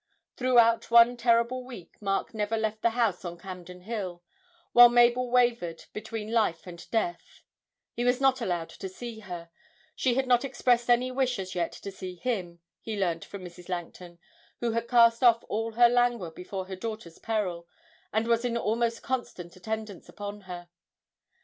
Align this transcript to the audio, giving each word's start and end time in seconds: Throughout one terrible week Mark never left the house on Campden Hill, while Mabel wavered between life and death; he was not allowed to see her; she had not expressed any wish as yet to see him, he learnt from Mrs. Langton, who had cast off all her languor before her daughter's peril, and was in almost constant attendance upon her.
Throughout 0.35 0.89
one 0.89 1.15
terrible 1.15 1.63
week 1.63 2.01
Mark 2.01 2.33
never 2.33 2.57
left 2.57 2.81
the 2.81 2.89
house 2.97 3.23
on 3.23 3.37
Campden 3.37 3.81
Hill, 3.81 4.23
while 4.73 4.89
Mabel 4.89 5.29
wavered 5.29 5.83
between 5.93 6.31
life 6.31 6.65
and 6.65 6.89
death; 6.89 7.43
he 7.93 8.03
was 8.03 8.19
not 8.19 8.41
allowed 8.41 8.69
to 8.69 8.89
see 8.89 9.19
her; 9.19 9.51
she 9.95 10.15
had 10.15 10.25
not 10.25 10.43
expressed 10.43 10.89
any 10.89 11.11
wish 11.11 11.37
as 11.37 11.53
yet 11.53 11.71
to 11.73 11.91
see 11.91 12.15
him, 12.15 12.61
he 12.79 12.97
learnt 12.97 13.23
from 13.25 13.45
Mrs. 13.45 13.69
Langton, 13.69 14.17
who 14.59 14.71
had 14.71 14.87
cast 14.87 15.21
off 15.23 15.43
all 15.47 15.73
her 15.73 15.87
languor 15.87 16.31
before 16.31 16.65
her 16.65 16.75
daughter's 16.75 17.19
peril, 17.19 17.67
and 18.11 18.25
was 18.25 18.43
in 18.43 18.57
almost 18.57 19.03
constant 19.03 19.55
attendance 19.55 20.09
upon 20.09 20.41
her. 20.49 20.67